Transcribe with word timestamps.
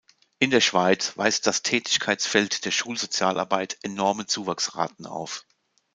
In 0.39 0.49
der 0.49 0.61
Schweiz 0.61 1.15
weist 1.15 1.45
das 1.45 1.61
Tätigkeitsfeld 1.61 2.65
der 2.65 2.71
Schulsozialarbeit 2.71 3.77
enorme 3.83 4.25
Zuwachsraten 4.25 5.05
auf. 5.05 5.45